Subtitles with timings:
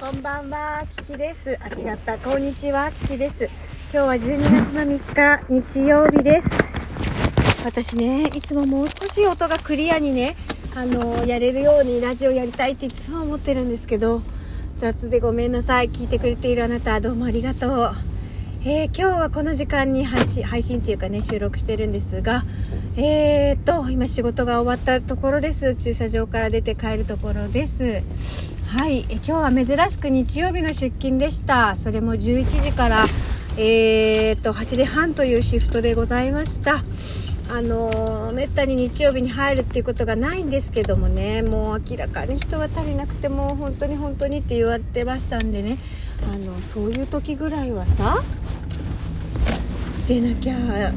[0.00, 1.58] こんばんは、キキです。
[1.60, 2.16] あ、違った。
[2.16, 3.50] こんにちは、キキです。
[3.92, 6.48] 今日は12月の3日、日曜日です。
[7.66, 10.36] 私ね、いつももう少し音がクリアにね、
[10.74, 14.22] あの、やれるようにラジオやりたいっていつも思ってるんですけど、
[14.78, 15.90] 雑でごめんなさい。
[15.90, 17.92] 聞いてくれているあなた、どうもありがとう。
[18.64, 22.46] えー今日はこの時間に配信、配信っていうかね、収録してるんですが、
[22.96, 25.76] えーっと、今仕事が終わったところです。
[25.76, 28.02] 駐車場から出て帰るところです。
[28.70, 31.74] はい、え今日は珍しく日曜日の出勤でした。
[31.74, 33.04] それも11時から、
[33.58, 36.84] えーっと、8時半というシフトでございました。
[37.52, 41.42] あのめったに日曜日に入るっていうことがないんですけどもね。
[41.42, 45.76] もう明らかに人が足りなくてもう本当に本当にって言われてましたんでね。
[46.32, 48.22] あのそういう時ぐらいはさ
[50.06, 50.92] 出なきゃ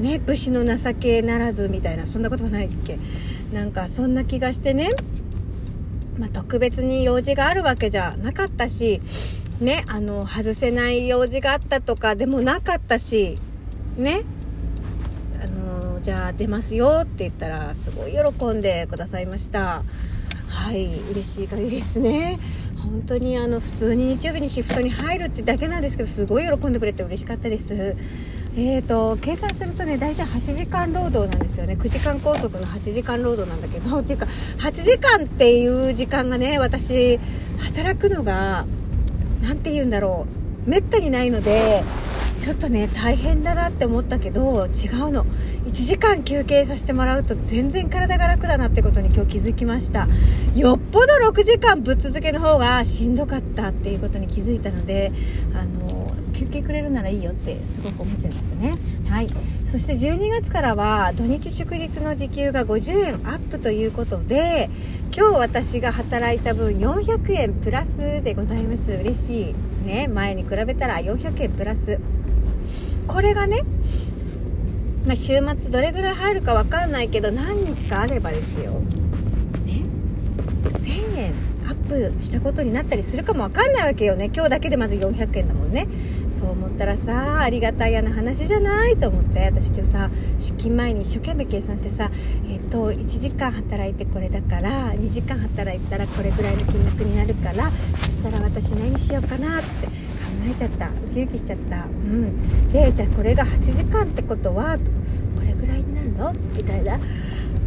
[0.00, 2.98] ね武士の情けならずみたいなそんなことはないっけ。
[3.52, 4.90] なんかそんな気がしてね。
[6.18, 9.00] まあ、特別に用事があるわけじゃなかったし
[9.60, 13.36] ねあの外せない用事があったとかでもなかったし
[13.96, 14.22] ね。
[15.42, 19.82] あのじゃあ出ますよって言ったらすごい喜んでくださいました。
[20.48, 22.38] はい嬉しい限りですね。
[22.82, 27.96] 本当にあの普通に日曜日にシフトに入るってだけなんですけどすごい喜んでくれて嬉しかったです。
[28.58, 31.76] えーと計算するとね大体8時間労働なんですよね。
[31.78, 34.26] 9時間拘束の8時間労働なんだけど っていうか
[34.58, 37.20] 8時間っていう時間がね私
[37.58, 38.64] 働くのが
[39.42, 40.26] 何て言うんだろ
[40.66, 40.70] う。
[40.70, 41.84] めったにないので
[42.40, 45.26] ちょっとね大変だなって思ったけど違うの。
[45.66, 50.08] 1時間休憩させてもらうと全然体が楽だなってことに今日気づきました。
[50.54, 55.12] よっぽど6時間ぶっ続けの方がしんどかったっていうことに気づいたので
[55.54, 55.95] あの
[56.38, 58.74] 休憩くれるならいいよってすごく思っちゃいましたね。
[59.08, 59.28] はい。
[59.66, 64.70] そして12月からは土日祝日の時給が50円アップということで
[65.16, 68.90] 今日私が働いた分400円プラスでございます。
[68.92, 69.54] 嬉しい
[69.86, 70.08] ね。
[70.08, 71.98] 前に比べたら400円プラス。
[73.06, 73.62] これがね、
[75.06, 78.72] まあ、週末どれぐらい入るかわかんないけど何日かあればですよ。
[79.64, 79.84] ね
[80.74, 81.32] ？1000円。
[81.88, 84.30] プしたことになったりするかもわかんないわけよね。
[84.34, 85.86] 今日だけでまず400円だもんね。
[86.30, 89.44] そう思ったらさありがたいやな話じゃないと思って。
[89.46, 92.10] 私今日さ出勤前に一生懸命計算してさ
[92.48, 97.70] えっ、と1時間働いてこれだから2時間働いたらこれぐらいの金額になるから
[98.02, 99.92] そしたら私何しようかなっつって考
[100.50, 100.88] えちゃった。
[100.88, 101.84] ウキウキしちゃった。
[101.84, 102.70] うん。
[102.70, 104.76] でじゃあこれが8時間ってことは
[105.36, 106.32] これぐらいになるの？
[106.56, 106.98] みたいな。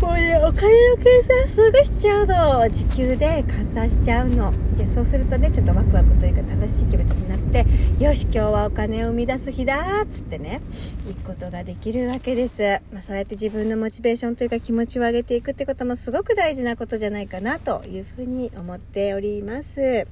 [0.00, 4.52] もうねお金の計算すぐしちゃうの時給で換算しちゃうの。
[4.76, 7.66] でそうするとねちょっとワクワクというか楽しい気持ちになって
[8.02, 10.60] よし今日はお金を生み出す日だっつってね。
[11.08, 20.06] 行くことができるわけです、まあ、そうやって自分のモチベーションというか気持ちを上げていくってこともすごく大事なことじゃないかなというふうに思っております。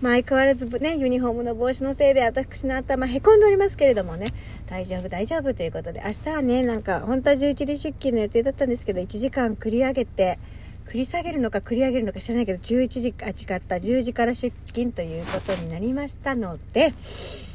[0.00, 4.28] まあ、相変わらずね、ユニフォームの帽子のせいで私の頭へこんでおりますけれどもね、
[4.66, 10.38] 大丈夫大丈夫ということで、明日はね、なんか本当は11時出勤の予定だったんですけど、1時間繰り上げて、
[10.86, 16.94] 繰り下げるのか繰り上げるのか知らないけど、11時、あ、違った、10時から出勤ということになりましたので、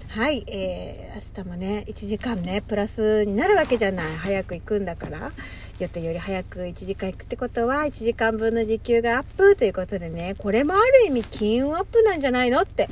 [0.10, 4.16] はい、えー、明日もね、1時間ね、プラスになるわけじゃない。
[4.18, 5.32] 早く行くんだから。
[5.80, 12.88] 予定より早く1時間行くってことは1時間分の時給がアップということでねこれもある意味金運アップなんじゃないのって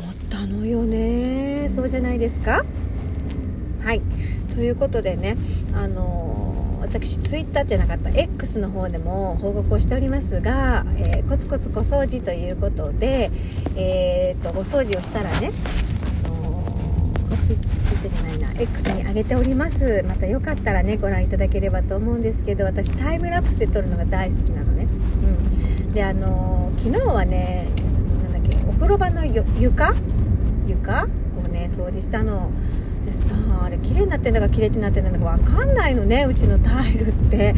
[0.00, 1.68] 思ったのよね。
[1.68, 2.64] そうじゃないですか？
[3.84, 4.00] はい。
[4.54, 5.36] ということでね
[5.74, 6.46] あのー
[6.86, 13.30] 私ツイッターじゃなかった X の方でも報告をしておりますが、えーコツコツ小掃除ということで、
[13.76, 15.50] えー、とお掃除をしたらね
[18.26, 20.04] ないな X に上げております。
[20.06, 24.86] またよかったらねご覧いただければと思うんですけど私タイムラプスで撮るのが大好きなのね。
[25.84, 25.92] うん。
[25.92, 27.68] であのー昨日はね
[28.22, 29.94] なんだっけお風呂場の床？
[30.66, 31.04] 床？
[31.04, 32.50] をね掃除したの。
[33.06, 37.54] でさああれ綺麗になってんだか綺麗になってんだかわかんないのねうちのタイルって。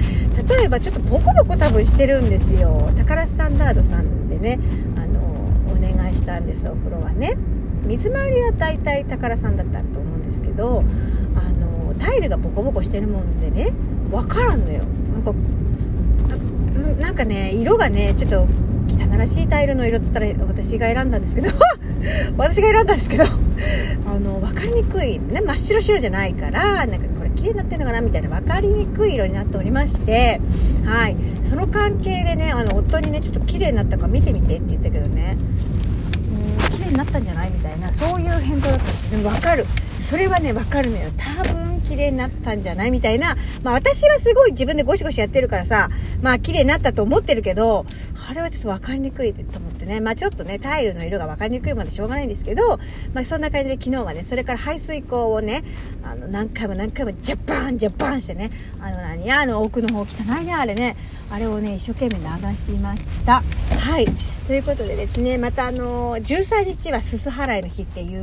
[0.57, 2.91] 例えばちょっとボコボコ多分してるんですよ。
[2.97, 4.59] 宝スタンダードさんでね
[4.97, 5.21] あの
[5.73, 7.35] お願いしたんですお風呂はね。
[7.85, 10.18] 水回りは大体宝さんだったと思う。
[10.29, 10.85] ですけど
[11.35, 13.73] あのタイルがボコボコしてるもんでね
[14.11, 14.83] わからんのよ。
[15.13, 15.33] なんか
[17.01, 18.47] なんかね色がねちょっと
[18.89, 21.49] 汚らしいタイルの色っつったら私が選んだんですけど
[22.37, 23.29] 私が選んだんですけどあ
[24.19, 30.41] の分かりにくいね真っ白白じゃないからなんかこれ綺麗になってるのかなみたいな分かりにくい色になっておりまして
[30.85, 31.17] はい。
[31.49, 35.37] その関係でねあの夫にねちょっと綺麗になったか見てみてって言ったけどね。
[35.39, 37.51] うん綺麗になったんじゃない？
[37.51, 38.83] みたいなそういう返答だった。
[38.85, 39.65] んですでも分かる。
[40.01, 43.37] それはね分かるのよ多分綺麗になったんじゃないみたいな。
[43.63, 45.89] まあ私はすごい自分でゴシゴシやってるからさ、
[46.21, 47.87] まあ綺麗になったと思ってるけど、
[48.29, 50.01] あれはちょっと分かりにくいと思ってね。
[50.01, 52.79] まあちょっとね、タイルの色が分かりにくいまでしょうがないんですけど、
[53.15, 55.65] まあそんな感じで昨日はね、それから排水口をね、
[56.03, 60.97] あの、何回も何回もジャッバンジャッバンしてね、あの何や、あの奥の方汚いね、あれね。
[61.31, 63.43] あれをね、一生懸命流しました。
[63.79, 64.07] はい。
[64.47, 68.23] ということでですね、またあのー、13日はすす払いの日っていう、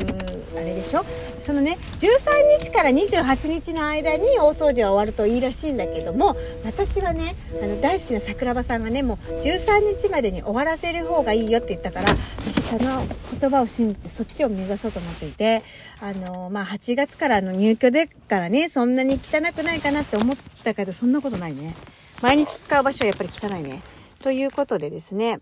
[0.55, 1.05] あれでしょ？
[1.39, 6.35] そのね、13日から28日の間に大掃除は終わるといいらしいんだけども、
[6.65, 12.13] 私はね、あの、大好きな桜庭さんがね、もう13日までに終わらせる方がいいよって言ったから、
[12.45, 13.05] 私その
[13.39, 15.63] 言葉を信じてそっちを目指そうと思っていて、
[16.01, 21.73] あのー、まあ、8月からの入居でからね、そんなに汚くないかなって思ったけど、そんなことないね。
[22.21, 23.81] 毎日使う場所はやっぱり汚いね。
[24.19, 25.39] ということでですね、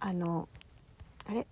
[0.00, 0.48] あの、
[1.26, 1.46] あれ？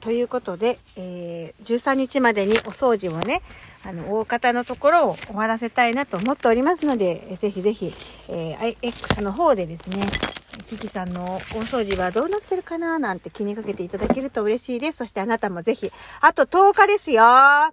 [0.00, 3.40] ということで、えー、13日までにお掃除をね、
[3.84, 7.92] あの、大方のところを終わらせたいなと思っておりますので、ぜひぜひ、
[8.28, 10.02] えー、X の方でですね、
[10.68, 14.98] キキさんの大掃除はどうなってるかななんて気にかけていただけると嬉しいです。
[14.98, 15.90] そしてあなたもぜひ、
[16.20, 17.24] あと10日ですよ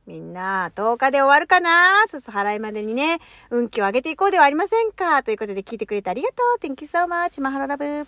[0.05, 2.05] みんな、10日で終わるかな？
[2.07, 5.23] すす払いまでにね、運気を上げていこうではありませんか？
[5.23, 7.41] ということで聞いてくれてありがとう !Thank you so much!
[7.41, 8.07] マハララブ